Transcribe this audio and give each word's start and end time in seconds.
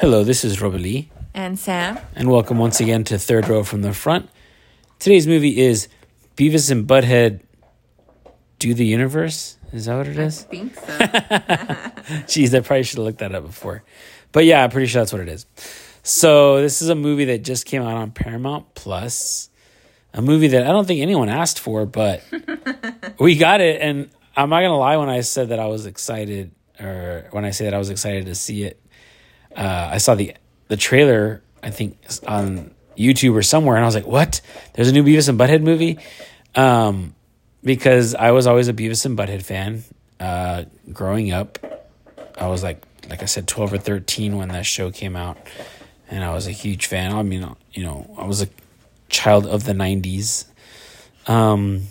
Hello, 0.00 0.22
this 0.24 0.44
is 0.44 0.60
Robert 0.60 0.80
Lee, 0.80 1.10
And 1.34 1.58
Sam. 1.58 1.98
and 2.14 2.30
welcome 2.30 2.58
once 2.58 2.80
again 2.80 3.04
to 3.04 3.18
Third 3.18 3.48
Row 3.48 3.64
from 3.64 3.82
the 3.82 3.92
Front. 3.92 4.28
Today's 4.98 5.26
movie 5.26 5.58
is 5.60 5.88
Beavis 6.36 6.70
and 6.70 6.86
Butthead 6.86 7.40
Do 8.58 8.74
the 8.74 8.86
Universe. 8.86 9.56
Is 9.72 9.86
that 9.86 9.96
what 9.96 10.06
it 10.08 10.18
is? 10.18 10.44
I 10.44 10.46
think 10.46 10.74
so. 10.74 10.82
Jeez, 12.26 12.54
I 12.54 12.60
probably 12.60 12.82
should 12.84 12.98
have 12.98 13.06
looked 13.06 13.18
that 13.18 13.34
up 13.34 13.44
before. 13.44 13.82
But 14.32 14.44
yeah, 14.44 14.62
I'm 14.64 14.70
pretty 14.70 14.86
sure 14.86 15.00
that's 15.02 15.12
what 15.12 15.22
it 15.22 15.28
is. 15.28 15.46
So 16.02 16.60
this 16.60 16.80
is 16.80 16.88
a 16.88 16.94
movie 16.94 17.26
that 17.26 17.42
just 17.42 17.66
came 17.66 17.82
out 17.82 17.96
on 17.96 18.10
Paramount 18.12 18.74
Plus. 18.74 19.50
A 20.14 20.22
movie 20.22 20.48
that 20.48 20.62
I 20.66 20.68
don't 20.68 20.86
think 20.86 21.00
anyone 21.00 21.28
asked 21.28 21.58
for, 21.58 21.84
but 21.86 22.22
we 23.20 23.36
got 23.36 23.60
it. 23.60 23.80
And 23.82 24.08
I'm 24.36 24.48
not 24.48 24.60
gonna 24.62 24.78
lie 24.78 24.96
when 24.96 25.10
I 25.10 25.20
said 25.20 25.50
that 25.50 25.58
I 25.58 25.66
was 25.66 25.84
excited, 25.86 26.52
or 26.80 27.26
when 27.30 27.44
I 27.44 27.50
say 27.50 27.64
that 27.66 27.74
I 27.74 27.78
was 27.78 27.90
excited 27.90 28.24
to 28.26 28.34
see 28.34 28.64
it. 28.64 28.80
Uh, 29.58 29.90
I 29.92 29.98
saw 29.98 30.14
the 30.14 30.34
the 30.68 30.76
trailer, 30.76 31.42
I 31.64 31.70
think 31.70 31.98
on 32.26 32.70
YouTube 32.96 33.34
or 33.34 33.42
somewhere, 33.42 33.74
and 33.76 33.84
I 33.84 33.88
was 33.88 33.94
like, 33.96 34.06
"What? 34.06 34.40
There's 34.74 34.88
a 34.88 34.92
new 34.92 35.02
Beavis 35.02 35.28
and 35.28 35.38
Butthead 35.38 35.62
movie?" 35.62 35.98
Um, 36.54 37.16
because 37.64 38.14
I 38.14 38.30
was 38.30 38.46
always 38.46 38.68
a 38.68 38.72
Beavis 38.72 39.04
and 39.04 39.18
Butthead 39.18 39.42
fan. 39.42 39.82
Uh, 40.20 40.64
growing 40.92 41.32
up, 41.32 41.58
I 42.38 42.46
was 42.46 42.62
like, 42.62 42.82
like 43.10 43.22
I 43.22 43.26
said, 43.26 43.48
twelve 43.48 43.72
or 43.72 43.78
thirteen 43.78 44.36
when 44.36 44.48
that 44.50 44.64
show 44.64 44.92
came 44.92 45.16
out, 45.16 45.38
and 46.08 46.22
I 46.22 46.32
was 46.32 46.46
a 46.46 46.52
huge 46.52 46.86
fan. 46.86 47.12
I 47.12 47.22
mean, 47.24 47.48
you 47.72 47.82
know, 47.82 48.14
I 48.16 48.26
was 48.26 48.42
a 48.42 48.48
child 49.08 49.44
of 49.44 49.64
the 49.64 49.72
'90s, 49.72 50.44
um, 51.26 51.88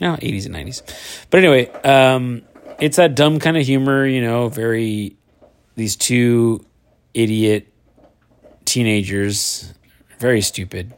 no, 0.00 0.16
'80s 0.16 0.46
and 0.46 0.56
'90s. 0.56 0.82
But 1.30 1.38
anyway, 1.38 1.68
um, 1.82 2.42
it's 2.80 2.96
that 2.96 3.14
dumb 3.14 3.38
kind 3.38 3.56
of 3.56 3.64
humor, 3.64 4.04
you 4.04 4.22
know, 4.22 4.48
very 4.48 5.14
these 5.76 5.94
two 5.94 6.64
idiot 7.16 7.72
teenagers, 8.66 9.72
very 10.18 10.42
stupid. 10.42 10.92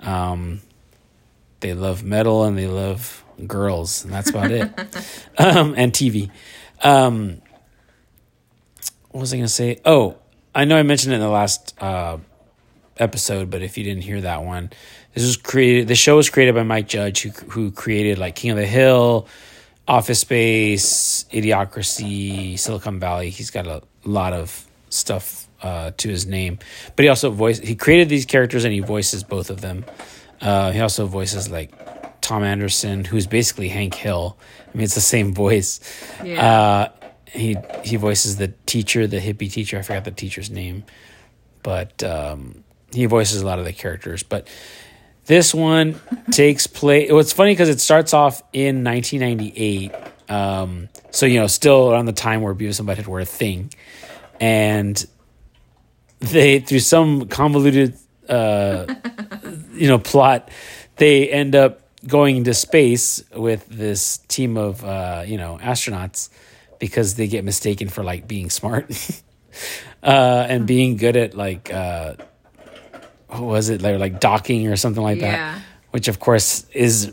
Um, 0.00 0.60
they 1.60 1.72
love 1.72 2.04
metal 2.04 2.44
and 2.44 2.56
they 2.58 2.66
love 2.66 3.24
girls, 3.46 4.04
and 4.04 4.12
that's 4.12 4.28
about 4.28 4.50
it. 4.50 4.70
Um, 5.40 5.76
and 5.76 5.92
TV. 5.92 6.30
Um, 6.82 7.40
what 9.12 9.20
was 9.20 9.32
I 9.32 9.36
going 9.36 9.46
to 9.46 9.52
say? 9.52 9.78
Oh, 9.84 10.16
I 10.52 10.64
know 10.64 10.76
I 10.76 10.82
mentioned 10.82 11.12
it 11.12 11.16
in 11.16 11.22
the 11.22 11.28
last 11.28 11.80
uh, 11.80 12.18
episode, 12.96 13.48
but 13.48 13.62
if 13.62 13.78
you 13.78 13.84
didn't 13.84 14.02
hear 14.02 14.20
that 14.22 14.42
one, 14.42 14.70
this 15.14 15.22
was 15.22 15.36
created. 15.36 15.86
The 15.86 15.94
show 15.94 16.16
was 16.16 16.28
created 16.28 16.56
by 16.56 16.64
Mike 16.64 16.88
Judge, 16.88 17.22
who 17.22 17.30
who 17.50 17.70
created 17.70 18.18
like 18.18 18.34
King 18.34 18.50
of 18.50 18.56
the 18.56 18.66
Hill, 18.66 19.28
Office 19.86 20.18
Space, 20.18 21.24
Idiocracy, 21.32 22.58
Silicon 22.58 22.98
Valley. 22.98 23.30
He's 23.30 23.50
got 23.50 23.68
a 23.68 23.82
lot 24.04 24.32
of 24.32 24.66
stuff 24.90 25.47
uh, 25.62 25.92
to 25.96 26.08
his 26.08 26.26
name, 26.26 26.58
but 26.96 27.04
he 27.04 27.08
also 27.08 27.30
voice 27.30 27.58
he 27.58 27.74
created 27.74 28.08
these 28.08 28.26
characters 28.26 28.64
and 28.64 28.72
he 28.72 28.80
voices 28.80 29.24
both 29.24 29.50
of 29.50 29.60
them. 29.60 29.84
Uh, 30.40 30.70
he 30.70 30.80
also 30.80 31.06
voices 31.06 31.50
like 31.50 32.20
Tom 32.20 32.44
Anderson, 32.44 33.04
who's 33.04 33.26
basically 33.26 33.68
Hank 33.68 33.94
Hill. 33.94 34.36
I 34.66 34.76
mean, 34.76 34.84
it's 34.84 34.94
the 34.94 35.00
same 35.00 35.34
voice. 35.34 35.80
Yeah. 36.22 36.46
Uh, 36.46 36.88
he 37.26 37.56
he 37.84 37.96
voices 37.96 38.36
the 38.36 38.48
teacher, 38.66 39.06
the 39.06 39.18
hippie 39.18 39.50
teacher. 39.50 39.78
I 39.78 39.82
forgot 39.82 40.04
the 40.04 40.10
teacher's 40.10 40.50
name, 40.50 40.84
but 41.62 42.02
um, 42.02 42.64
he 42.92 43.06
voices 43.06 43.42
a 43.42 43.46
lot 43.46 43.58
of 43.58 43.64
the 43.64 43.72
characters. 43.72 44.22
But 44.22 44.48
this 45.26 45.54
one 45.54 46.00
takes 46.30 46.66
place. 46.66 47.12
What's 47.12 47.32
funny 47.32 47.52
because 47.52 47.68
it 47.68 47.80
starts 47.80 48.14
off 48.14 48.42
in 48.52 48.84
1998. 48.84 49.92
Um, 50.28 50.88
so 51.10 51.26
you 51.26 51.40
know, 51.40 51.46
still 51.46 51.90
around 51.90 52.06
the 52.06 52.12
time 52.12 52.40
where 52.42 52.54
Beavis 52.54 52.80
and 52.80 52.88
Butthead 52.88 53.06
were 53.06 53.20
a 53.20 53.24
thing, 53.24 53.72
and 54.40 55.06
they 56.20 56.60
through 56.60 56.80
some 56.80 57.26
convoluted 57.28 57.94
uh, 58.28 58.86
you 59.72 59.88
know 59.88 59.98
plot, 59.98 60.50
they 60.96 61.28
end 61.30 61.54
up 61.54 61.80
going 62.06 62.36
into 62.36 62.54
space 62.54 63.22
with 63.34 63.66
this 63.68 64.18
team 64.28 64.56
of 64.56 64.84
uh, 64.84 65.22
you 65.26 65.36
know 65.36 65.58
astronauts 65.62 66.28
because 66.78 67.14
they 67.16 67.26
get 67.26 67.44
mistaken 67.44 67.88
for 67.88 68.04
like 68.04 68.28
being 68.28 68.50
smart 68.50 68.90
uh, 70.02 70.46
and 70.48 70.66
being 70.66 70.96
good 70.96 71.16
at 71.16 71.34
like 71.34 71.72
uh, 71.72 72.14
what 73.28 73.42
was 73.42 73.68
it 73.68 73.82
like 73.82 73.98
like 73.98 74.20
docking 74.20 74.68
or 74.68 74.76
something 74.76 75.02
like 75.02 75.18
Yeah. 75.20 75.54
that, 75.54 75.62
which 75.90 76.08
of 76.08 76.18
course 76.20 76.66
is 76.72 77.12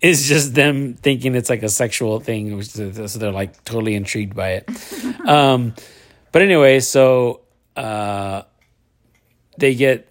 is 0.00 0.26
just 0.28 0.54
them 0.54 0.94
thinking 0.94 1.36
it's 1.36 1.48
like 1.48 1.62
a 1.62 1.68
sexual 1.68 2.18
thing, 2.18 2.56
which 2.56 2.66
so 2.70 2.90
they're 2.90 3.30
like 3.30 3.62
totally 3.64 3.94
intrigued 3.94 4.34
by 4.34 4.60
it. 4.60 4.68
um, 5.28 5.74
but 6.32 6.42
anyway, 6.42 6.80
so 6.80 7.41
uh, 7.76 8.42
they 9.58 9.74
get 9.74 10.08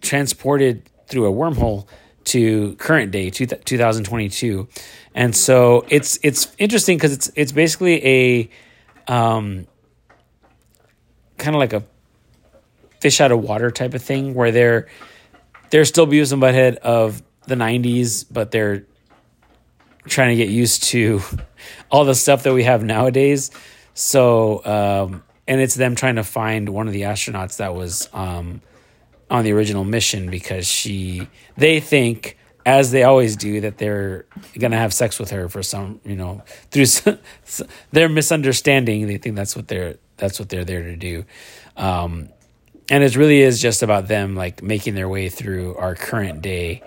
transported 0.00 0.88
through 1.08 1.26
a 1.26 1.32
wormhole 1.32 1.86
to 2.24 2.74
current 2.76 3.10
day, 3.10 3.30
two, 3.30 3.46
2022. 3.46 4.68
And 5.14 5.34
so 5.34 5.86
it's 5.88 6.18
it's 6.22 6.54
interesting 6.58 6.96
because 6.96 7.12
it's 7.12 7.30
it's 7.34 7.52
basically 7.52 8.06
a 8.06 8.50
um, 9.08 9.66
kind 11.38 11.56
of 11.56 11.60
like 11.60 11.72
a 11.72 11.82
fish 13.00 13.20
out 13.20 13.32
of 13.32 13.40
water 13.40 13.70
type 13.70 13.94
of 13.94 14.02
thing 14.02 14.34
where 14.34 14.50
they're 14.50 14.88
they're 15.70 15.84
still 15.84 16.06
Beavis 16.06 16.32
and 16.32 16.42
Butthead 16.42 16.76
of 16.76 17.22
the 17.46 17.54
90s, 17.54 18.24
but 18.30 18.50
they're 18.50 18.84
trying 20.06 20.30
to 20.30 20.36
get 20.36 20.50
used 20.50 20.84
to 20.84 21.20
all 21.90 22.04
the 22.04 22.14
stuff 22.14 22.44
that 22.44 22.54
we 22.54 22.64
have 22.64 22.82
nowadays. 22.82 23.50
So, 23.94 24.64
um, 24.64 25.22
and 25.48 25.62
it's 25.62 25.74
them 25.74 25.96
trying 25.96 26.16
to 26.16 26.24
find 26.24 26.68
one 26.68 26.86
of 26.86 26.92
the 26.92 27.02
astronauts 27.02 27.56
that 27.56 27.74
was 27.74 28.08
um, 28.12 28.60
on 29.30 29.44
the 29.44 29.52
original 29.52 29.82
mission 29.82 30.30
because 30.30 30.66
she, 30.66 31.26
they 31.56 31.80
think, 31.80 32.36
as 32.66 32.90
they 32.90 33.02
always 33.02 33.34
do, 33.34 33.62
that 33.62 33.78
they're 33.78 34.26
gonna 34.58 34.76
have 34.76 34.92
sex 34.92 35.18
with 35.18 35.30
her 35.30 35.48
for 35.48 35.62
some, 35.62 36.00
you 36.04 36.16
know, 36.16 36.42
through 36.70 36.84
some, 36.84 37.18
their 37.92 38.10
misunderstanding. 38.10 39.06
They 39.06 39.16
think 39.16 39.36
that's 39.36 39.56
what 39.56 39.68
they're 39.68 39.96
that's 40.18 40.38
what 40.38 40.50
they're 40.50 40.66
there 40.66 40.82
to 40.82 40.96
do. 40.96 41.24
Um, 41.78 42.28
and 42.90 43.02
it 43.02 43.16
really 43.16 43.40
is 43.40 43.60
just 43.60 43.82
about 43.82 44.06
them 44.06 44.34
like 44.34 44.62
making 44.62 44.96
their 44.96 45.08
way 45.08 45.30
through 45.30 45.76
our 45.76 45.94
current 45.94 46.42
day 46.42 46.82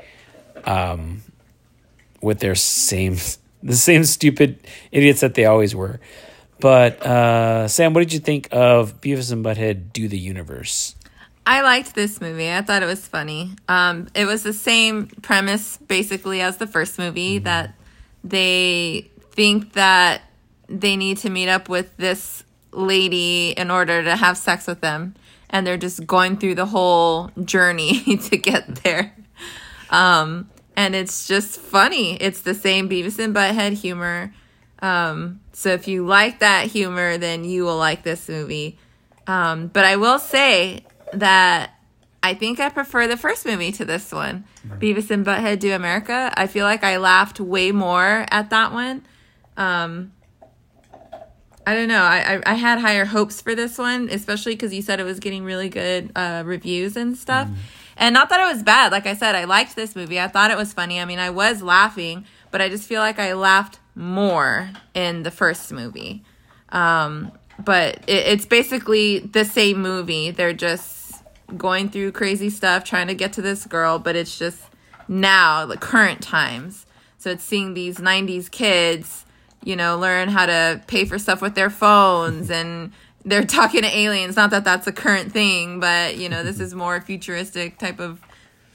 um, 0.66 1.24
with 2.22 2.40
their 2.40 2.56
same 2.56 3.18
the 3.64 3.76
same 3.76 4.04
stupid 4.04 4.60
idiots 4.92 5.22
that 5.22 5.34
they 5.34 5.46
always 5.46 5.74
were 5.74 6.00
but 6.62 7.06
uh, 7.06 7.68
sam 7.68 7.94
what 7.94 8.02
did 8.02 8.14
you 8.14 8.20
think 8.20 8.48
of 8.52 9.02
beavis 9.02 9.32
and 9.32 9.44
butthead 9.44 9.92
do 9.92 10.08
the 10.08 10.18
universe 10.18 10.96
I 11.46 11.62
liked 11.64 11.96
this 11.96 12.22
movie. 12.22 12.52
I 12.52 12.62
thought 12.62 12.84
it 12.84 12.86
was 12.86 13.08
funny. 13.08 13.56
Um, 13.68 14.08
it 14.14 14.26
was 14.26 14.44
the 14.44 14.54
same 14.54 15.08
premise 15.08 15.78
basically 15.78 16.40
as 16.40 16.58
the 16.58 16.68
first 16.68 17.00
movie 17.00 17.40
that 17.40 17.74
they 18.24 19.10
think 19.32 19.74
that 19.74 20.22
they 20.68 20.96
need 20.96 21.18
to 21.18 21.30
meet 21.30 21.50
up 21.50 21.68
with 21.68 21.96
this 21.98 22.44
lady 22.72 23.52
in 23.52 23.72
order 23.72 24.04
to 24.04 24.16
have 24.16 24.38
sex 24.38 24.68
with 24.68 24.82
them. 24.82 25.16
And 25.50 25.68
they're 25.68 25.78
just 25.78 26.06
going 26.06 26.38
through 26.38 26.56
the 26.56 26.68
whole 26.68 27.32
journey 27.44 28.18
to 28.30 28.38
get 28.38 28.84
there. 28.84 29.14
Um, 29.90 30.50
and 30.78 30.96
it's 30.96 31.28
just 31.28 31.60
funny. 31.60 32.16
It's 32.16 32.42
the 32.42 32.54
same 32.54 32.88
Beavis 32.88 33.20
and 33.20 33.36
Butthead 33.36 33.74
humor. 33.74 34.34
Um, 34.82 35.42
so 35.54 35.70
if 35.70 35.88
you 35.88 36.06
like 36.06 36.40
that 36.40 36.68
humor, 36.68 37.18
then 37.18 37.44
you 37.44 37.64
will 37.64 37.78
like 37.78 38.04
this 38.04 38.28
movie. 38.28 38.78
Um, 39.28 39.68
but 39.68 39.86
I 39.86 39.96
will 39.96 40.20
say 40.20 40.84
that 41.14 41.72
I 42.24 42.34
think 42.34 42.60
I 42.60 42.70
prefer 42.70 43.08
the 43.08 43.18
first 43.18 43.46
movie 43.46 43.72
to 43.74 43.86
this 43.86 44.12
one, 44.12 44.46
Beavis 44.68 45.10
and 45.10 45.26
Butthead 45.26 45.60
Do 45.60 45.74
America. 45.74 46.32
I 46.36 46.48
feel 46.48 46.66
like 46.66 46.84
I 46.84 46.98
laughed 46.98 47.40
way 47.40 47.72
more 47.72 48.26
at 48.30 48.50
that 48.52 48.74
one. 48.74 49.04
Um, 49.58 50.12
I 51.66 51.76
don't 51.76 51.88
know. 51.88 52.02
I, 52.02 52.36
I, 52.36 52.42
I 52.46 52.54
had 52.56 52.80
higher 52.80 53.06
hopes 53.06 53.42
for 53.42 53.54
this 53.54 53.78
one, 53.78 54.10
especially 54.10 54.54
because 54.54 54.74
you 54.74 54.82
said 54.82 55.00
it 55.00 55.04
was 55.04 55.20
getting 55.20 55.44
really 55.44 55.70
good 55.70 56.12
uh, 56.16 56.44
reviews 56.46 56.98
and 56.98 57.16
stuff. 57.16 57.48
And 57.98 58.14
not 58.14 58.30
that 58.30 58.40
it 58.40 58.54
was 58.54 58.64
bad. 58.64 58.92
Like 58.92 59.06
I 59.06 59.14
said, 59.14 59.36
I 59.36 59.44
liked 59.44 59.76
this 59.76 59.96
movie. 59.96 60.20
I 60.20 60.28
thought 60.28 60.50
it 60.50 60.58
was 60.58 60.74
funny. 60.74 61.00
I 61.00 61.06
mean, 61.06 61.20
I 61.20 61.30
was 61.30 61.62
laughing, 61.62 62.26
but 62.50 62.62
I 62.62 62.70
just 62.70 62.88
feel 62.88 63.00
like 63.00 63.20
I 63.20 63.34
laughed 63.34 63.78
more 63.96 64.70
in 64.94 65.24
the 65.24 65.32
first 65.32 65.72
movie. 65.72 66.24
Um, 66.70 67.32
but 67.60 67.98
it, 68.08 68.28
it's 68.28 68.46
basically 68.46 69.20
the 69.20 69.46
same 69.46 69.82
movie. 69.82 70.32
They're 70.32 70.54
just 70.54 71.24
going 71.58 71.90
through 71.90 72.14
crazy 72.14 72.50
stuff, 72.50 72.84
trying 72.84 73.08
to 73.08 73.16
get 73.16 73.34
to 73.34 73.42
this 73.42 73.66
girl, 73.66 74.00
but 74.00 74.16
it's 74.16 74.38
just 74.38 74.62
now, 75.08 75.66
the 75.66 75.78
current 75.78 76.22
times. 76.22 76.86
So 77.18 77.30
it's 77.30 77.44
seeing 77.44 77.74
these 77.74 77.98
90s 77.98 78.50
kids, 78.50 79.26
you 79.64 79.76
know, 79.76 79.98
learn 79.98 80.30
how 80.30 80.46
to 80.46 80.82
pay 80.88 81.06
for 81.06 81.20
stuff 81.20 81.42
with 81.42 81.56
their 81.56 81.70
phones 81.70 82.50
and 82.52 82.92
they're 83.24 83.46
talking 83.46 83.84
to 83.84 83.96
aliens. 83.96 84.36
Not 84.36 84.50
that 84.52 84.64
that's 84.64 84.88
a 84.88 84.92
current 84.92 85.32
thing, 85.32 85.80
but, 85.80 86.18
you 86.18 86.30
know, 86.30 86.44
this 86.44 86.60
is 86.62 86.74
more 86.74 87.02
futuristic 87.02 87.78
type 87.78 88.00
of 88.00 88.20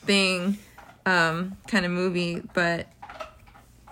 thing, 0.03 0.59
um, 1.05 1.57
kind 1.67 1.85
of 1.85 1.91
movie. 1.91 2.43
But 2.55 2.87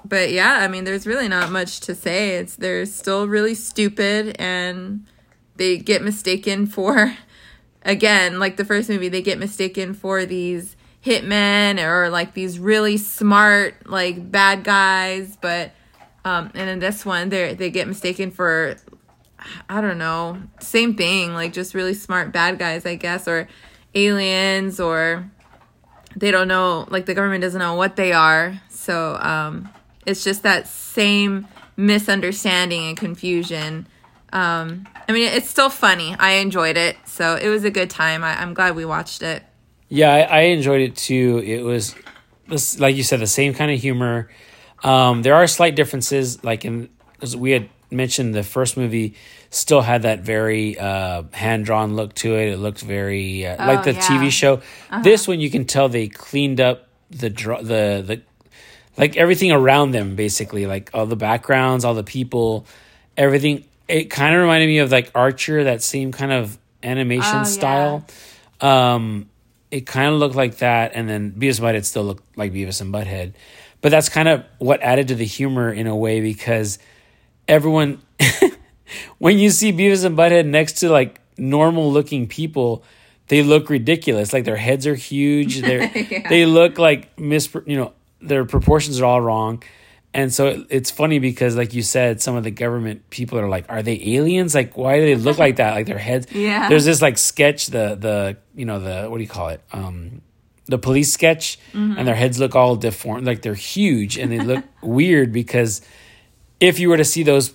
but 0.04 0.30
yeah, 0.30 0.58
I 0.60 0.68
mean, 0.68 0.84
there's 0.84 1.06
really 1.06 1.28
not 1.28 1.50
much 1.50 1.80
to 1.80 1.94
say. 1.94 2.36
It's 2.36 2.56
they're 2.56 2.86
still 2.86 3.26
really 3.26 3.54
stupid, 3.54 4.36
and 4.38 5.06
they 5.56 5.78
get 5.78 6.02
mistaken 6.02 6.66
for 6.66 7.16
again 7.82 8.38
like 8.38 8.56
the 8.56 8.64
first 8.64 8.88
movie 8.88 9.08
they 9.08 9.22
get 9.22 9.38
mistaken 9.38 9.92
for 9.92 10.24
these 10.24 10.74
hitmen 11.04 11.82
or 11.82 12.08
like 12.08 12.32
these 12.32 12.58
really 12.58 12.96
smart 12.96 13.74
like 13.86 14.30
bad 14.30 14.64
guys 14.64 15.36
but 15.40 15.70
um 16.24 16.50
and 16.54 16.70
in 16.70 16.78
this 16.78 17.04
one 17.04 17.28
they 17.28 17.52
they 17.54 17.70
get 17.70 17.86
mistaken 17.86 18.30
for 18.30 18.76
i 19.68 19.82
don't 19.82 19.98
know 19.98 20.40
same 20.60 20.94
thing 20.94 21.34
like 21.34 21.52
just 21.52 21.74
really 21.74 21.92
smart 21.92 22.32
bad 22.32 22.58
guys 22.58 22.86
i 22.86 22.94
guess 22.94 23.28
or 23.28 23.46
aliens 23.94 24.80
or 24.80 25.30
they 26.16 26.30
don't 26.30 26.48
know 26.48 26.86
like 26.88 27.04
the 27.04 27.14
government 27.14 27.42
doesn't 27.42 27.60
know 27.60 27.74
what 27.74 27.96
they 27.96 28.12
are 28.12 28.58
so 28.70 29.16
um 29.20 29.68
it's 30.06 30.24
just 30.24 30.42
that 30.42 30.66
same 30.66 31.46
misunderstanding 31.76 32.88
and 32.88 32.96
confusion 32.96 33.86
um 34.32 34.86
i 35.08 35.12
mean 35.12 35.28
it's 35.28 35.48
still 35.48 35.70
funny 35.70 36.14
i 36.18 36.32
enjoyed 36.32 36.76
it 36.76 36.96
so 37.04 37.36
it 37.36 37.48
was 37.48 37.64
a 37.64 37.70
good 37.70 37.90
time 37.90 38.22
I, 38.24 38.40
i'm 38.40 38.54
glad 38.54 38.76
we 38.76 38.84
watched 38.84 39.22
it 39.22 39.42
Yeah, 39.88 40.10
I, 40.10 40.20
I 40.20 40.40
enjoyed 40.50 40.80
it 40.80 40.96
too. 40.96 41.40
It 41.44 41.62
was 41.62 41.94
this, 42.48 42.80
like 42.80 42.96
you 42.96 43.02
said, 43.04 43.20
the 43.20 43.26
same 43.26 43.54
kind 43.54 43.70
of 43.70 43.78
humor. 43.80 44.28
Um, 44.82 45.22
there 45.22 45.34
are 45.34 45.46
slight 45.46 45.76
differences, 45.76 46.42
like 46.42 46.64
in 46.64 46.88
as 47.22 47.36
we 47.36 47.52
had 47.52 47.68
mentioned, 47.90 48.34
the 48.34 48.42
first 48.42 48.76
movie 48.76 49.14
still 49.50 49.82
had 49.82 50.02
that 50.02 50.20
very 50.20 50.76
uh, 50.78 51.22
hand 51.32 51.64
drawn 51.64 51.94
look 51.94 52.14
to 52.14 52.34
it. 52.34 52.48
It 52.52 52.58
looked 52.58 52.80
very 52.80 53.46
uh, 53.46 53.64
like 53.64 53.84
the 53.84 53.92
yeah. 53.92 54.00
TV 54.00 54.30
show. 54.30 54.60
This 55.02 55.28
one, 55.28 55.38
you 55.38 55.50
can 55.50 55.64
tell 55.64 55.88
they 55.88 56.08
cleaned 56.08 56.60
up 56.60 56.88
the 57.10 57.30
draw 57.30 57.62
the 57.62 58.02
the 58.04 58.22
like 58.96 59.16
everything 59.16 59.52
around 59.52 59.90
them, 59.92 60.16
basically, 60.16 60.66
like 60.66 60.90
all 60.94 61.06
the 61.06 61.16
backgrounds, 61.16 61.84
all 61.84 61.94
the 61.94 62.04
people, 62.04 62.66
everything. 63.16 63.64
It 63.88 64.04
kind 64.04 64.34
of 64.34 64.40
reminded 64.40 64.66
me 64.66 64.78
of 64.78 64.90
like 64.90 65.10
Archer, 65.14 65.64
that 65.64 65.82
same 65.82 66.10
kind 66.12 66.32
of 66.32 66.56
animation 66.82 67.34
Oh, 67.34 67.38
yeah. 67.38 67.42
style. 67.42 68.06
Um, 68.60 69.28
it 69.70 69.86
kind 69.86 70.12
of 70.12 70.18
looked 70.20 70.36
like 70.36 70.58
that, 70.58 70.92
and 70.94 71.08
then 71.08 71.32
Beavis 71.32 71.58
and 71.58 71.66
Butthead 71.68 71.84
still 71.84 72.04
looked 72.04 72.38
like 72.38 72.52
Beavis 72.52 72.80
and 72.80 72.94
Butthead, 72.94 73.32
but 73.80 73.90
that's 73.90 74.08
kind 74.08 74.28
of 74.28 74.44
what 74.58 74.80
added 74.82 75.08
to 75.08 75.14
the 75.16 75.24
humor 75.24 75.70
in 75.72 75.86
a 75.88 75.96
way 75.96 76.20
because 76.20 76.78
everyone, 77.48 78.00
when 79.18 79.38
you 79.38 79.50
see 79.50 79.72
Beavis 79.72 80.04
and 80.04 80.16
Butthead 80.16 80.46
next 80.46 80.74
to 80.74 80.90
like 80.90 81.20
normal 81.36 81.90
looking 81.92 82.28
people, 82.28 82.84
they 83.28 83.42
look 83.42 83.68
ridiculous. 83.68 84.32
Like 84.32 84.44
their 84.44 84.56
heads 84.56 84.86
are 84.86 84.94
huge. 84.94 85.60
They 85.60 85.76
are 85.84 85.88
they 86.28 86.46
look 86.46 86.78
like 86.78 87.18
mis 87.18 87.52
you 87.66 87.76
know 87.76 87.92
their 88.26 88.44
proportions 88.44 89.00
are 89.00 89.04
all 89.04 89.20
wrong. 89.20 89.62
And 90.12 90.32
so 90.32 90.64
it's 90.68 90.92
funny 90.92 91.18
because, 91.18 91.56
like 91.56 91.74
you 91.74 91.82
said, 91.82 92.22
some 92.22 92.36
of 92.36 92.44
the 92.44 92.52
government 92.52 93.10
people 93.10 93.36
are 93.38 93.48
like, 93.48 93.66
"Are 93.68 93.82
they 93.82 94.00
aliens? 94.14 94.54
Like, 94.54 94.76
why 94.76 95.00
do 95.00 95.04
they 95.06 95.16
look 95.16 95.38
like 95.38 95.56
that? 95.56 95.74
Like 95.74 95.86
their 95.86 95.98
heads." 95.98 96.26
Yeah. 96.32 96.68
There's 96.68 96.84
this 96.84 97.02
like 97.02 97.18
sketch, 97.18 97.66
the 97.66 97.96
the 97.96 98.36
you 98.54 98.64
know 98.64 98.78
the 98.78 99.10
what 99.10 99.18
do 99.18 99.24
you 99.24 99.28
call 99.28 99.48
it? 99.48 99.60
Um, 99.72 100.22
the 100.66 100.78
police 100.78 101.12
sketch, 101.12 101.58
and 101.72 102.06
their 102.06 102.14
heads 102.14 102.38
look 102.38 102.54
all 102.54 102.76
deformed, 102.76 103.26
like 103.26 103.42
they're 103.42 103.54
huge, 103.54 104.16
and 104.16 104.30
they 104.30 104.38
look 104.38 104.64
weird 104.82 105.32
because 105.32 105.82
if 106.60 106.78
you 106.78 106.88
were 106.90 106.96
to 106.96 107.04
see 107.04 107.24
those 107.24 107.52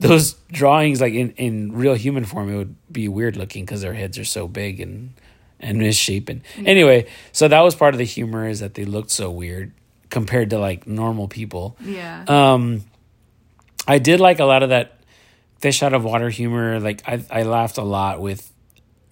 those 0.00 0.32
drawings 0.50 1.00
like 1.00 1.12
in 1.12 1.32
in 1.32 1.72
real 1.72 1.94
human 1.94 2.24
form, 2.24 2.50
it 2.52 2.56
would 2.56 2.74
be 2.90 3.06
weird 3.06 3.36
looking 3.36 3.66
because 3.66 3.82
their 3.82 3.94
heads 3.94 4.18
are 4.18 4.24
so 4.24 4.48
big 4.48 4.80
and 4.80 5.12
and 5.60 5.78
misshapen. 5.78 6.42
Anyway, 6.56 7.06
so 7.32 7.48
that 7.48 7.60
was 7.60 7.74
part 7.74 7.94
of 7.94 7.98
the 7.98 8.04
humor 8.04 8.48
is 8.48 8.60
that 8.60 8.74
they 8.74 8.84
looked 8.84 9.10
so 9.10 9.30
weird 9.30 9.72
compared 10.12 10.50
to 10.50 10.58
like 10.58 10.86
normal 10.86 11.26
people. 11.26 11.76
yeah 11.80 12.24
Um, 12.28 12.84
I 13.88 13.98
did 13.98 14.20
like 14.20 14.38
a 14.38 14.44
lot 14.44 14.62
of 14.62 14.68
that 14.68 15.00
fish 15.58 15.82
out 15.82 15.94
of 15.94 16.04
water 16.04 16.28
humor. 16.28 16.78
Like 16.78 17.02
I, 17.08 17.24
I 17.30 17.42
laughed 17.42 17.78
a 17.78 17.82
lot 17.82 18.20
with 18.20 18.52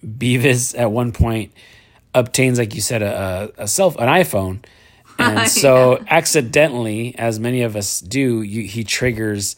Beavis 0.05 0.77
at 0.77 0.91
one 0.91 1.11
point 1.11 1.53
obtains, 2.13 2.59
like 2.59 2.75
you 2.75 2.81
said, 2.81 3.01
a, 3.01 3.51
a, 3.57 3.67
self 3.67 3.95
an 3.97 4.07
iPhone, 4.07 4.63
and 5.19 5.49
so 5.49 6.03
accidentally, 6.07 7.15
as 7.17 7.39
many 7.39 7.61
of 7.61 7.75
us 7.75 7.99
do, 7.99 8.41
you, 8.41 8.63
he 8.63 8.83
triggers 8.83 9.55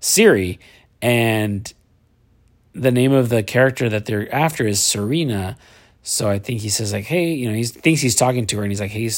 Siri, 0.00 0.58
and 1.00 1.72
the 2.74 2.90
name 2.90 3.12
of 3.12 3.28
the 3.28 3.42
character 3.42 3.88
that 3.88 4.06
they're 4.06 4.32
after 4.34 4.66
is 4.66 4.82
Serena. 4.82 5.56
So 6.02 6.28
I 6.28 6.38
think 6.38 6.60
he 6.60 6.68
says 6.68 6.92
like, 6.92 7.04
"Hey," 7.04 7.34
you 7.34 7.48
know, 7.48 7.54
he 7.54 7.64
thinks 7.64 8.00
he's 8.00 8.14
talking 8.14 8.46
to 8.46 8.56
her, 8.58 8.62
and 8.62 8.70
he's 8.70 8.80
like, 8.80 8.90
"Hey." 8.90 9.10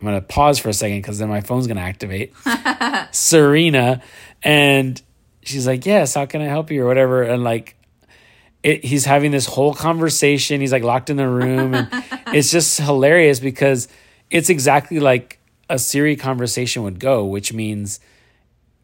I'm 0.00 0.06
gonna 0.06 0.20
pause 0.20 0.58
for 0.58 0.68
a 0.68 0.74
second 0.74 0.98
because 0.98 1.18
then 1.18 1.28
my 1.28 1.40
phone's 1.40 1.66
gonna 1.66 1.80
activate. 1.80 2.32
Serena, 3.12 4.02
and 4.42 5.00
she's 5.42 5.66
like, 5.66 5.86
"Yes, 5.86 6.14
how 6.14 6.26
can 6.26 6.42
I 6.42 6.46
help 6.46 6.70
you?" 6.70 6.84
or 6.84 6.86
whatever, 6.86 7.22
and 7.22 7.42
like, 7.42 7.76
it, 8.62 8.84
he's 8.84 9.04
having 9.04 9.30
this 9.30 9.46
whole 9.46 9.74
conversation. 9.74 10.60
He's 10.60 10.72
like 10.72 10.82
locked 10.82 11.08
in 11.08 11.16
the 11.16 11.28
room, 11.28 11.74
and 11.74 11.88
it's 12.28 12.50
just 12.50 12.78
hilarious 12.78 13.40
because 13.40 13.88
it's 14.30 14.50
exactly 14.50 15.00
like 15.00 15.38
a 15.70 15.78
Siri 15.78 16.16
conversation 16.16 16.82
would 16.82 17.00
go, 17.00 17.24
which 17.24 17.52
means 17.52 18.00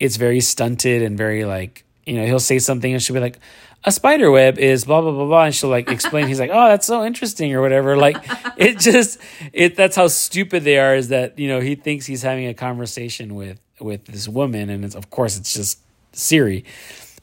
it's 0.00 0.16
very 0.16 0.40
stunted 0.40 1.02
and 1.02 1.16
very 1.16 1.44
like 1.44 1.84
you 2.06 2.16
know 2.16 2.26
he'll 2.26 2.40
say 2.40 2.58
something 2.58 2.92
and 2.92 3.02
she'll 3.02 3.14
be 3.14 3.20
like 3.20 3.38
a 3.84 3.92
spider 3.92 4.30
web 4.30 4.58
is 4.58 4.84
blah 4.84 5.00
blah 5.00 5.10
blah 5.10 5.26
blah 5.26 5.44
and 5.44 5.54
she'll 5.54 5.70
like 5.70 5.90
explain. 5.90 6.28
He's 6.28 6.40
like 6.40 6.50
oh 6.52 6.68
that's 6.68 6.86
so 6.86 7.04
interesting 7.04 7.52
or 7.54 7.60
whatever. 7.60 7.96
Like 7.96 8.16
it 8.56 8.78
just 8.78 9.18
it 9.52 9.76
that's 9.76 9.96
how 9.96 10.08
stupid 10.08 10.64
they 10.64 10.78
are 10.78 10.94
is 10.94 11.08
that 11.08 11.38
you 11.38 11.48
know 11.48 11.60
he 11.60 11.74
thinks 11.74 12.06
he's 12.06 12.22
having 12.22 12.46
a 12.46 12.54
conversation 12.54 13.34
with 13.34 13.60
with 13.80 14.04
this 14.06 14.28
woman 14.28 14.70
and 14.70 14.84
it's 14.84 14.94
of 14.94 15.10
course 15.10 15.36
it's 15.36 15.52
just 15.52 15.80
Siri. 16.12 16.64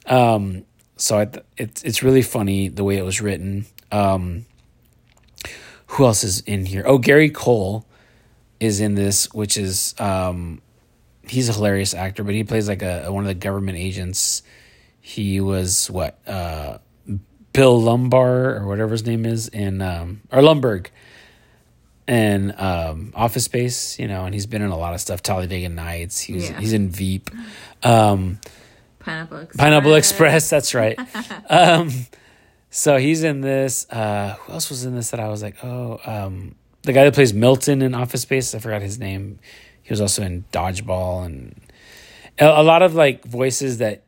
Um 0.06 0.64
so 0.96 1.18
I, 1.18 1.30
it's 1.56 1.82
it's 1.82 2.02
really 2.02 2.22
funny 2.22 2.68
the 2.68 2.84
way 2.84 2.98
it 2.98 3.04
was 3.04 3.20
written. 3.20 3.66
Um 3.90 4.46
who 5.86 6.04
else 6.04 6.22
is 6.22 6.40
in 6.40 6.66
here? 6.66 6.84
Oh 6.86 6.98
Gary 6.98 7.30
Cole 7.30 7.86
is 8.58 8.80
in 8.80 8.94
this 8.94 9.32
which 9.32 9.56
is 9.56 9.94
um 9.98 10.60
he's 11.30 11.48
a 11.48 11.52
hilarious 11.52 11.94
actor, 11.94 12.24
but 12.24 12.34
he 12.34 12.44
plays 12.44 12.68
like 12.68 12.82
a, 12.82 13.10
one 13.10 13.24
of 13.24 13.28
the 13.28 13.34
government 13.34 13.78
agents. 13.78 14.42
He 15.00 15.40
was 15.40 15.90
what 15.90 16.18
uh, 16.28 16.78
Bill 17.52 17.80
Lumbar 17.80 18.56
or 18.56 18.66
whatever 18.66 18.92
his 18.92 19.04
name 19.06 19.24
is 19.26 19.48
in 19.48 19.80
um, 19.82 20.20
or 20.30 20.40
Lumbergh 20.40 20.86
and 22.06 22.54
um, 22.60 23.12
Office 23.14 23.44
Space, 23.44 23.98
you 23.98 24.08
know, 24.08 24.24
and 24.24 24.34
he's 24.34 24.46
been 24.46 24.62
in 24.62 24.70
a 24.70 24.76
lot 24.76 24.94
of 24.94 25.00
stuff. 25.00 25.22
Talladega 25.22 25.68
Nights. 25.68 26.20
He 26.20 26.34
was 26.34 26.50
Yeah. 26.50 26.60
he's 26.60 26.72
in 26.72 26.88
Veep. 26.90 27.30
Um, 27.82 28.38
pineapple 28.98 29.38
express. 29.38 29.56
Pineapple 29.64 29.94
Express. 29.94 30.50
That's 30.50 30.74
right. 30.82 30.98
um, 31.48 31.90
so 32.68 32.98
he's 32.98 33.22
in 33.24 33.40
this. 33.40 33.86
Uh, 33.88 34.36
who 34.40 34.52
else 34.52 34.68
was 34.68 34.84
in 34.84 34.94
this 34.94 35.10
that 35.12 35.18
I 35.20 35.28
was 35.30 35.42
like, 35.42 35.64
oh, 35.64 35.98
um, 36.04 36.56
the 36.82 36.92
guy 36.92 37.04
that 37.04 37.14
plays 37.14 37.32
Milton 37.32 37.80
in 37.80 37.94
Office 37.94 38.20
Space. 38.20 38.54
I 38.54 38.58
forgot 38.58 38.82
his 38.82 38.98
name. 38.98 39.38
He 39.82 39.90
was 39.90 40.00
also 40.02 40.22
in 40.22 40.44
Dodgeball 40.52 41.24
and 41.24 41.58
a, 42.38 42.60
a 42.60 42.62
lot 42.62 42.82
of 42.82 42.94
like 42.94 43.24
voices 43.24 43.78
that 43.78 44.02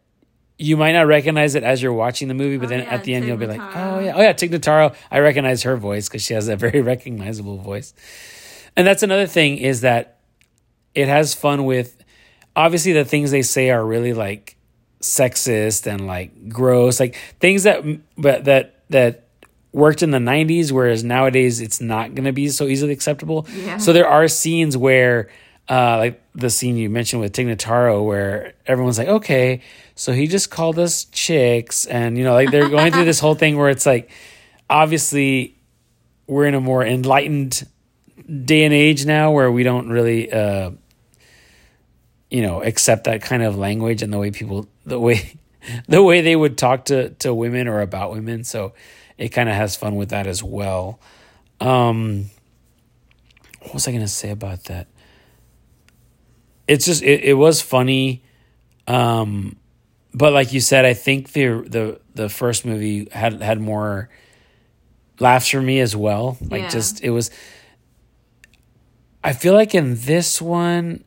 you 0.63 0.77
might 0.77 0.93
not 0.93 1.07
recognize 1.07 1.55
it 1.55 1.63
as 1.65 1.83
you're 1.83 1.93
watching 1.93 2.29
the 2.29 2.35
movie, 2.35 2.57
but 2.57 2.67
Oh, 2.67 2.69
then 2.69 2.81
yeah, 2.81 2.95
at 2.95 3.05
the 3.05 3.15
end 3.15 3.27
you'll 3.27 3.37
be 3.37 3.47
like, 3.47 3.61
oh 3.61 3.99
yeah, 3.99 4.13
oh 4.17 4.21
yeah, 4.23 4.33
Tig 4.33 4.51
Notaro. 4.53 4.95
I 5.11 5.19
recognize 5.19 5.63
her 5.65 5.77
voice 5.77 6.09
because 6.09 6.23
she 6.23 6.35
has 6.35 6.49
a 6.49 6.57
very 6.67 6.81
recognizable 6.81 7.59
voice. 7.59 7.93
And 8.77 8.87
that's 8.87 9.03
another 9.03 9.27
thing 9.27 9.59
is 9.59 9.81
that 9.83 10.19
it 10.95 11.09
has 11.09 11.35
fun 11.35 11.65
with 11.65 12.03
obviously 12.55 12.93
the 12.93 13.05
things 13.05 13.31
they 13.31 13.43
say 13.43 13.71
are 13.71 13.85
really 13.85 14.13
like 14.13 14.57
sexist 15.01 15.87
and 15.87 16.07
like 16.07 16.49
gross 16.49 17.01
like 17.01 17.17
things 17.41 17.65
that 17.65 17.83
but 18.17 18.45
that 18.45 18.85
that 18.91 19.25
worked 19.73 20.03
in 20.03 20.11
the 20.13 20.19
90s 20.19 20.71
whereas 20.71 21.03
nowadays 21.03 21.61
it's 21.61 21.81
not 21.81 22.15
going 22.15 22.25
to 22.25 22.33
be 22.33 22.49
so 22.49 22.67
easily 22.67 22.93
acceptable 22.93 23.47
Yeah. 23.53 23.79
so 23.79 23.93
there 23.93 24.07
are 24.07 24.29
scenes 24.29 24.77
where 24.77 25.29
uh 25.73 25.97
like 25.99 26.23
the 26.35 26.51
scene 26.51 26.77
you 26.77 26.91
mentioned 26.91 27.23
with 27.23 27.33
Tig 27.33 27.47
Notaro 27.47 28.05
where 28.05 28.55
everyone's 28.67 28.99
like 28.99 29.09
okay 29.09 29.61
so 29.95 30.13
he 30.13 30.27
just 30.27 30.51
called 30.51 30.79
us 30.79 31.05
chicks 31.05 31.87
and 31.87 32.19
you 32.19 32.25
know 32.25 32.35
like 32.35 32.51
they're 32.51 32.69
going 32.69 32.93
through 32.93 33.05
this 33.05 33.21
whole 33.21 33.35
thing 33.35 33.57
where 33.57 33.71
it's 33.71 33.87
like 33.87 34.11
obviously 34.69 35.57
we're 36.27 36.47
in 36.47 36.55
a 36.55 36.61
more 36.61 36.85
enlightened 36.85 37.67
day 38.45 38.65
and 38.65 38.75
age 38.75 39.07
now 39.07 39.31
where 39.31 39.51
we 39.51 39.63
don't 39.63 39.89
really 39.89 40.33
uh 40.33 40.71
you 42.31 42.43
know 42.43 42.63
accept 42.63 43.05
that 43.05 43.23
kind 43.23 43.43
of 43.43 43.57
language 43.57 44.03
and 44.03 44.13
the 44.13 44.19
way 44.19 44.31
people 44.31 44.67
the 44.87 44.99
way 44.99 45.39
the 45.89 46.03
way 46.03 46.21
they 46.21 46.37
would 46.37 46.59
talk 46.59 46.87
to 46.87 47.11
to 47.11 47.33
women 47.33 47.69
or 47.69 47.81
about 47.81 48.13
women. 48.13 48.45
So 48.45 48.73
it 49.19 49.29
kind 49.29 49.49
of 49.49 49.55
has 49.55 49.77
fun 49.77 49.97
with 49.97 50.11
that 50.11 50.27
as 50.27 50.43
well. 50.43 50.99
Um 51.61 52.31
what 53.61 53.75
was 53.75 53.87
i 53.87 53.93
going 53.93 54.03
to 54.03 54.09
say 54.09 54.31
about 54.31 54.65
that 54.65 54.89
it's 56.69 56.85
just 56.87 57.03
it, 57.03 57.25
it 57.25 57.35
was 57.35 57.61
funny 57.61 58.23
um 58.89 59.57
but 60.15 60.33
like 60.33 60.53
you 60.53 60.61
said 60.61 60.85
i 60.85 60.95
think 60.95 61.33
the 61.33 61.65
the 61.67 62.01
the 62.15 62.29
first 62.29 62.65
movie 62.65 63.09
had 63.13 63.41
had 63.43 63.61
more 63.61 64.09
laughs 65.21 65.49
for 65.49 65.61
me 65.63 65.81
as 65.81 65.95
well 65.97 66.37
like 66.41 66.63
Yeah. 66.63 66.69
just 66.69 67.03
it 67.03 67.11
was 67.11 67.31
i 69.23 69.33
feel 69.33 69.55
like 69.55 69.75
in 69.75 69.95
this 69.97 70.41
one 70.41 71.05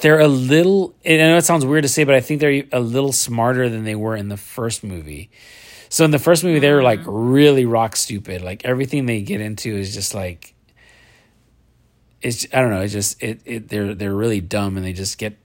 they're 0.00 0.20
a 0.20 0.28
little 0.28 0.94
and 1.04 1.20
i 1.22 1.26
know 1.28 1.36
it 1.36 1.44
sounds 1.44 1.64
weird 1.64 1.82
to 1.82 1.88
say 1.88 2.04
but 2.04 2.14
i 2.14 2.20
think 2.20 2.40
they're 2.40 2.64
a 2.72 2.80
little 2.80 3.12
smarter 3.12 3.68
than 3.68 3.84
they 3.84 3.94
were 3.94 4.16
in 4.16 4.28
the 4.28 4.36
first 4.36 4.82
movie 4.84 5.30
So 5.92 6.06
in 6.06 6.10
the 6.10 6.18
first 6.18 6.42
movie, 6.42 6.58
they 6.58 6.72
were 6.72 6.82
like 6.82 7.00
really 7.04 7.66
rock 7.66 7.96
stupid. 7.96 8.40
Like 8.40 8.64
everything 8.64 9.04
they 9.04 9.20
get 9.20 9.42
into 9.42 9.76
is 9.76 9.92
just 9.92 10.14
like 10.14 10.51
it's 12.22 12.46
I 12.52 12.60
don't 12.60 12.70
know. 12.70 12.80
It's 12.80 12.92
just 12.92 13.22
it 13.22 13.40
it 13.44 13.68
they're 13.68 13.94
they're 13.94 14.14
really 14.14 14.40
dumb 14.40 14.76
and 14.76 14.86
they 14.86 14.92
just 14.92 15.18
get 15.18 15.36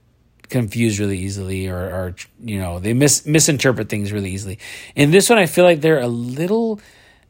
confused 0.48 0.98
really 0.98 1.18
easily 1.18 1.68
or 1.68 1.76
or 1.76 2.14
you 2.40 2.58
know 2.58 2.78
they 2.78 2.94
mis 2.94 3.26
misinterpret 3.26 3.88
things 3.88 4.12
really 4.12 4.30
easily. 4.30 4.58
In 4.94 5.10
this 5.10 5.28
one, 5.28 5.38
I 5.38 5.46
feel 5.46 5.64
like 5.64 5.80
they're 5.80 6.00
a 6.00 6.08
little 6.08 6.80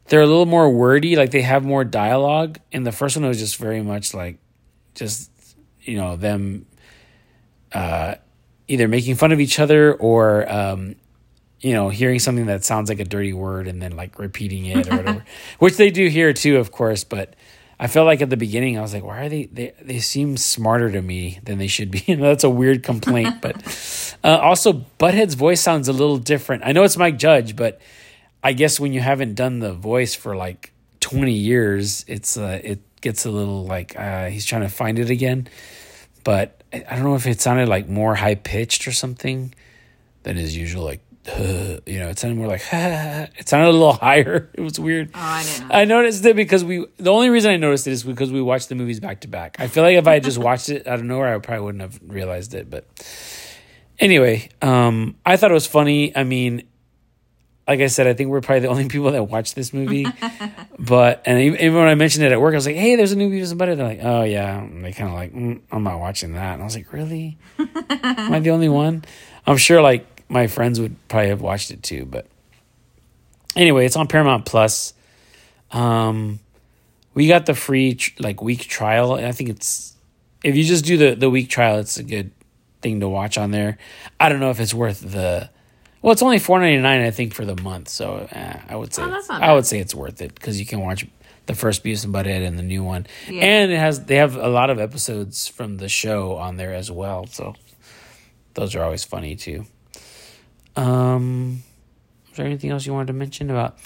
they're 0.07 0.21
a 0.21 0.27
little 0.27 0.45
more 0.45 0.69
wordy. 0.69 1.15
Like 1.15 1.31
they 1.31 1.41
have 1.41 1.63
more 1.63 1.83
dialogue. 1.83 2.59
In 2.71 2.83
the 2.83 2.91
first 2.91 3.15
one, 3.15 3.25
it 3.25 3.27
was 3.27 3.39
just 3.39 3.57
very 3.57 3.81
much 3.81 4.13
like 4.13 4.37
just 4.93 5.31
you 5.81 5.97
know 5.97 6.15
them 6.15 6.65
uh, 7.71 8.15
either 8.67 8.87
making 8.87 9.15
fun 9.15 9.31
of 9.31 9.39
each 9.39 9.59
other 9.59 9.93
or 9.93 10.51
um, 10.51 10.95
you 11.59 11.73
know 11.73 11.89
hearing 11.89 12.19
something 12.19 12.45
that 12.45 12.63
sounds 12.63 12.89
like 12.89 12.99
a 12.99 13.05
dirty 13.05 13.33
word 13.33 13.67
and 13.67 13.81
then 13.81 13.95
like 13.95 14.19
repeating 14.19 14.65
it 14.65 14.87
or 14.87 14.97
whatever, 14.97 15.25
which 15.59 15.77
they 15.77 15.89
do 15.89 16.07
here 16.07 16.33
too, 16.33 16.57
of 16.57 16.71
course, 16.71 17.03
but. 17.03 17.35
I 17.79 17.87
felt 17.87 18.05
like 18.05 18.21
at 18.21 18.29
the 18.29 18.37
beginning 18.37 18.77
I 18.77 18.81
was 18.81 18.93
like, 18.93 19.03
why 19.03 19.21
are 19.21 19.29
they? 19.29 19.45
They 19.45 19.73
they 19.81 19.99
seem 19.99 20.35
smarter 20.35 20.91
to 20.91 21.01
me 21.01 21.39
than 21.43 21.57
they 21.57 21.67
should 21.67 21.91
be. 21.91 22.03
Know, 22.09 22.27
that's 22.27 22.43
a 22.43 22.49
weird 22.49 22.83
complaint, 22.83 23.41
but 23.41 24.17
uh, 24.23 24.37
also 24.37 24.85
Butthead's 24.99 25.35
voice 25.35 25.61
sounds 25.61 25.87
a 25.87 25.93
little 25.93 26.17
different. 26.17 26.63
I 26.65 26.73
know 26.73 26.83
it's 26.83 26.97
Mike 26.97 27.17
Judge, 27.17 27.55
but 27.55 27.79
I 28.43 28.53
guess 28.53 28.79
when 28.79 28.91
you 28.91 28.99
haven't 28.99 29.35
done 29.35 29.59
the 29.59 29.73
voice 29.73 30.15
for 30.15 30.35
like 30.35 30.73
twenty 30.99 31.33
years, 31.33 32.03
it's 32.07 32.35
uh, 32.35 32.59
it 32.61 32.81
gets 32.99 33.25
a 33.25 33.31
little 33.31 33.65
like 33.65 33.97
uh, 33.97 34.27
he's 34.27 34.45
trying 34.45 34.63
to 34.63 34.69
find 34.69 34.99
it 34.99 35.09
again. 35.09 35.47
But 36.25 36.63
I 36.73 36.95
don't 36.95 37.03
know 37.03 37.15
if 37.15 37.25
it 37.25 37.39
sounded 37.39 37.69
like 37.69 37.87
more 37.87 38.15
high 38.15 38.35
pitched 38.35 38.87
or 38.87 38.91
something 38.91 39.53
than 40.23 40.35
his 40.35 40.55
usual 40.57 40.83
like 40.83 41.01
you 41.37 41.99
know, 41.99 42.09
it 42.09 42.19
sounded 42.19 42.37
more 42.37 42.47
like, 42.47 42.61
it 42.71 43.47
sounded 43.47 43.69
a 43.69 43.71
little 43.71 43.93
higher. 43.93 44.49
It 44.59 44.61
was 44.61 44.79
weird. 44.79 45.11
Oh, 45.13 45.19
I 45.19 45.43
didn't. 45.43 45.71
I 45.71 45.85
noticed 45.85 46.25
it 46.25 46.35
because 46.35 46.63
we, 46.63 46.85
the 46.97 47.11
only 47.11 47.29
reason 47.29 47.51
I 47.51 47.57
noticed 47.57 47.87
it 47.87 47.91
is 47.91 48.03
because 48.03 48.31
we 48.31 48.41
watched 48.41 48.69
the 48.69 48.75
movies 48.75 48.99
back 48.99 49.21
to 49.21 49.27
back. 49.27 49.55
I 49.59 49.67
feel 49.67 49.83
like 49.83 49.95
if 49.95 50.07
I 50.07 50.15
had 50.15 50.23
just 50.23 50.37
watched 50.37 50.69
it 50.69 50.85
out 50.85 50.99
of 50.99 51.05
nowhere, 51.05 51.33
I 51.33 51.39
probably 51.39 51.65
wouldn't 51.65 51.81
have 51.81 51.99
realized 52.05 52.53
it. 52.53 52.69
But 52.69 52.85
anyway, 53.99 54.49
um, 54.61 55.15
I 55.25 55.37
thought 55.37 55.51
it 55.51 55.53
was 55.53 55.67
funny. 55.67 56.15
I 56.15 56.23
mean, 56.23 56.63
like 57.69 57.81
I 57.81 57.87
said, 57.87 58.07
I 58.07 58.13
think 58.13 58.31
we're 58.31 58.41
probably 58.41 58.61
the 58.61 58.69
only 58.69 58.87
people 58.89 59.11
that 59.11 59.23
watched 59.25 59.55
this 59.55 59.73
movie. 59.73 60.07
but, 60.79 61.21
and 61.25 61.39
even 61.39 61.75
when 61.75 61.87
I 61.87 61.95
mentioned 61.95 62.25
it 62.25 62.31
at 62.31 62.41
work, 62.41 62.53
I 62.53 62.57
was 62.57 62.65
like, 62.65 62.75
hey, 62.75 62.95
there's 62.95 63.11
a 63.11 63.15
new 63.15 63.29
Beavis 63.29 63.51
and 63.51 63.61
Butthead. 63.61 63.77
They're 63.77 63.87
like, 63.87 63.99
oh, 64.01 64.23
yeah. 64.23 64.59
And 64.59 64.83
they 64.83 64.91
kind 64.91 65.09
of 65.09 65.15
like, 65.15 65.33
mm, 65.33 65.61
I'm 65.71 65.83
not 65.83 65.99
watching 65.99 66.33
that. 66.33 66.53
And 66.53 66.63
I 66.63 66.65
was 66.65 66.75
like, 66.75 66.91
really? 66.91 67.37
Am 67.59 68.33
I 68.33 68.39
the 68.39 68.49
only 68.49 68.69
one? 68.69 69.05
I'm 69.45 69.57
sure, 69.57 69.81
like, 69.81 70.18
my 70.29 70.47
friends 70.47 70.79
would 70.79 70.95
probably 71.07 71.29
have 71.29 71.41
watched 71.41 71.71
it 71.71 71.83
too. 71.83 72.05
But 72.05 72.27
anyway, 73.55 73.85
it's 73.85 73.95
on 73.95 74.07
Paramount 74.07 74.45
Plus. 74.45 74.93
Um, 75.71 76.39
we 77.13 77.27
got 77.27 77.45
the 77.45 77.55
free 77.55 77.95
tr- 77.95 78.21
like 78.21 78.41
week 78.41 78.61
trial, 78.61 79.15
and 79.15 79.25
I 79.25 79.31
think 79.31 79.49
it's 79.49 79.95
if 80.43 80.55
you 80.55 80.63
just 80.63 80.85
do 80.85 80.97
the 80.97 81.15
the 81.15 81.29
week 81.29 81.49
trial, 81.49 81.79
it's 81.79 81.97
a 81.97 82.03
good 82.03 82.31
thing 82.81 82.99
to 83.01 83.09
watch 83.09 83.37
on 83.37 83.51
there. 83.51 83.77
I 84.19 84.29
don't 84.29 84.39
know 84.39 84.51
if 84.51 84.59
it's 84.59 84.73
worth 84.73 85.01
the. 85.01 85.49
Well, 86.01 86.13
it's 86.13 86.21
only 86.21 86.39
four 86.39 86.59
ninety 86.59 86.81
nine, 86.81 87.01
I 87.01 87.11
think, 87.11 87.33
for 87.33 87.43
the 87.45 87.61
month. 87.61 87.89
So 87.89 88.27
eh, 88.31 88.59
I 88.69 88.75
would 88.75 88.93
say 88.93 89.03
Oh, 89.03 89.21
I 89.29 89.53
would 89.53 89.65
say 89.65 89.79
it's 89.79 89.93
worth 89.93 90.21
it 90.21 90.33
because 90.33 90.59
you 90.59 90.65
can 90.65 90.79
watch 90.79 91.05
the 91.45 91.55
first 91.55 91.83
Beavis 91.83 92.05
and 92.05 92.13
Butthead 92.13 92.45
and 92.47 92.57
the 92.57 92.63
new 92.63 92.83
one, 92.83 93.05
Yeah. 93.27 93.41
and 93.43 93.71
it 93.71 93.77
has 93.79 94.05
they 94.05 94.15
have 94.15 94.35
a 94.37 94.47
lot 94.47 94.69
of 94.69 94.79
episodes 94.79 95.47
from 95.47 95.77
the 95.77 95.89
show 95.89 96.37
on 96.37 96.55
there 96.57 96.73
as 96.73 96.89
well. 96.89 97.25
So 97.25 97.55
those 98.53 98.75
are 98.75 98.83
always 98.83 99.03
funny 99.03 99.35
too. 99.35 99.65
Um, 100.79 101.63
is 102.31 102.37
there 102.37 102.45
anything 102.45 102.69
else 102.71 102.85
you 102.85 102.93
wanted 102.93 103.07
to 103.07 103.13
mention 103.13 103.49
about 103.49 103.77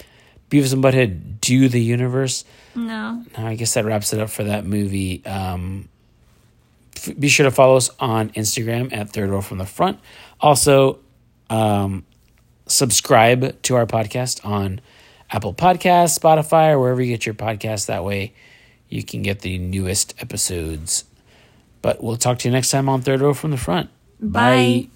Beavis 0.50 0.72
and 0.72 0.82
Butthead 0.82 1.40
Do 1.40 1.68
the 1.68 1.80
Universe? 1.82 2.44
No. 2.74 3.24
No, 3.36 3.46
I 3.46 3.54
guess 3.56 3.74
that 3.74 3.84
wraps 3.84 4.12
it 4.12 4.20
up 4.20 4.30
for 4.30 4.44
that 4.44 4.64
movie. 4.64 5.24
Um, 5.26 5.88
f- 6.96 7.18
be 7.18 7.28
sure 7.28 7.44
to 7.44 7.50
follow 7.50 7.76
us 7.76 7.90
on 7.98 8.30
Instagram 8.30 8.92
at 8.92 9.10
Third 9.10 9.30
Row 9.30 9.40
from 9.40 9.58
the 9.58 9.66
Front. 9.66 9.98
Also, 10.40 10.98
um, 11.50 12.04
subscribe 12.66 13.60
to 13.62 13.74
our 13.76 13.86
podcast 13.86 14.44
on 14.46 14.80
Apple 15.30 15.54
Podcasts, 15.54 16.18
Spotify, 16.18 16.70
or 16.72 16.78
wherever 16.78 17.02
you 17.02 17.08
get 17.12 17.26
your 17.26 17.34
podcasts. 17.34 17.86
That 17.86 18.04
way, 18.04 18.34
you 18.88 19.02
can 19.02 19.22
get 19.22 19.40
the 19.40 19.58
newest 19.58 20.14
episodes. 20.20 21.04
But 21.82 22.02
we'll 22.02 22.16
talk 22.16 22.38
to 22.40 22.48
you 22.48 22.52
next 22.52 22.70
time 22.70 22.88
on 22.88 23.02
Third 23.02 23.20
Row 23.20 23.34
from 23.34 23.50
the 23.50 23.56
Front. 23.56 23.90
Bye. 24.20 24.88